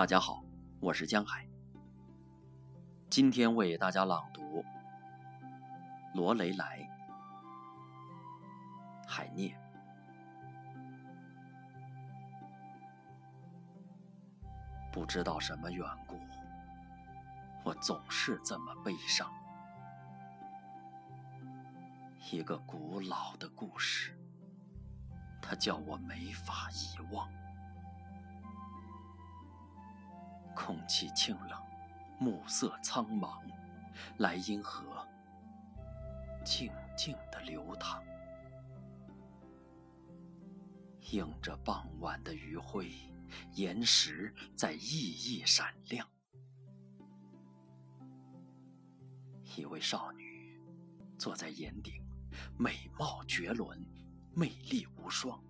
[0.00, 0.42] 大家好，
[0.80, 1.46] 我是江海。
[3.10, 4.64] 今天为大家朗读
[6.14, 6.78] 罗雷莱
[9.06, 9.50] 《海涅》。
[14.90, 16.18] 不知道什么缘故，
[17.62, 19.30] 我总是这么悲伤。
[22.32, 24.18] 一个古老的故事，
[25.42, 27.28] 它叫我没法遗忘。
[30.60, 31.58] 空气清冷，
[32.18, 33.40] 暮色苍茫，
[34.18, 35.06] 莱茵河
[36.44, 38.04] 静静地流淌，
[41.12, 42.92] 映着傍晚的余晖，
[43.54, 46.06] 岩石在熠熠闪亮。
[49.56, 50.60] 一位少女
[51.18, 52.04] 坐在岩顶，
[52.58, 53.82] 美貌绝伦，
[54.34, 55.42] 魅力无双。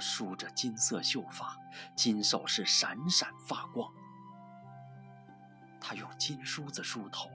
[0.00, 1.56] 梳着金色秀发，
[1.94, 3.92] 金首饰闪闪发光。
[5.80, 7.28] 她用金梳子梳头，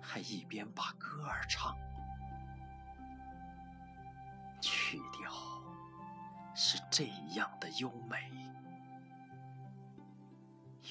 [0.00, 1.76] 还一边把歌儿唱。
[4.60, 5.30] 曲调
[6.54, 8.30] 是这样的优美，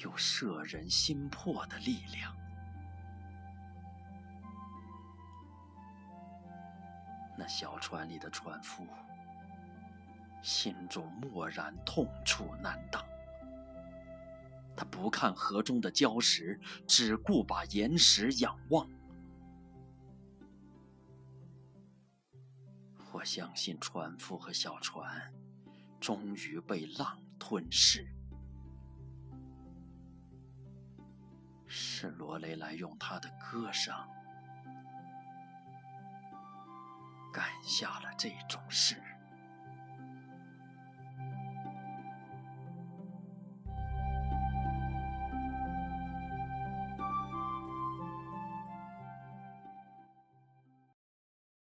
[0.02, 2.34] 有摄人心魄的力量。
[7.36, 8.86] 那小船里的船夫。
[10.46, 13.04] 心中蓦然痛楚难当，
[14.76, 18.88] 他不看河中的礁石，只顾把岩石仰望。
[23.10, 25.34] 我相信船夫和小船
[25.98, 28.06] 终于被浪吞噬，
[31.66, 33.92] 是罗雷莱用他的歌声
[37.32, 39.02] 赶下了这种事。